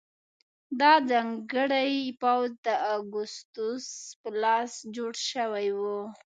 دا 0.79 0.93
ځانګړی 1.09 1.93
پوځ 2.21 2.49
د 2.65 2.67
اګوستوس 2.95 3.85
په 4.21 4.29
لاس 4.43 4.71
جوړ 4.95 5.13
شوی 5.31 5.67
و 5.79 5.81